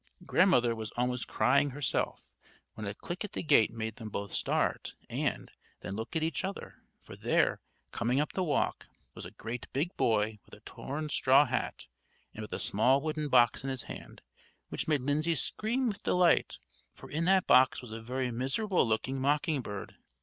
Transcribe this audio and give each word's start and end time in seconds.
Grandmother 0.25 0.73
was 0.73 0.89
almost 0.97 1.27
crying 1.27 1.69
herself, 1.69 2.23
when 2.73 2.87
a 2.87 2.95
click 2.95 3.23
at 3.23 3.33
the 3.33 3.43
gate 3.43 3.69
made 3.69 3.97
them 3.97 4.09
both 4.09 4.33
start 4.33 4.95
and, 5.11 5.51
then 5.81 5.95
look 5.95 6.15
at 6.15 6.23
each 6.23 6.43
other; 6.43 6.81
for 7.03 7.15
there, 7.15 7.61
coming 7.91 8.19
up 8.19 8.33
the 8.33 8.41
walk, 8.43 8.87
was 9.13 9.27
a 9.27 9.37
great 9.37 9.67
big 9.73 9.95
boy 9.97 10.39
with 10.43 10.55
a 10.55 10.59
torn 10.65 11.07
straw 11.09 11.45
hat, 11.45 11.85
and 12.33 12.41
with 12.41 12.51
a 12.51 12.57
small 12.57 12.99
wooden 12.99 13.29
box 13.29 13.63
in 13.63 13.69
his 13.69 13.83
hand, 13.83 14.23
which 14.69 14.87
made 14.87 15.03
Lindsay 15.03 15.35
scream 15.35 15.89
with 15.89 16.01
delight, 16.01 16.57
for 16.95 17.07
in 17.11 17.25
that 17.25 17.45
box 17.45 17.79
was 17.79 17.91
a 17.91 18.01
very 18.01 18.31
miserable 18.31 18.83
looking 18.83 19.21
mocking 19.21 19.61
bird. 19.61 19.97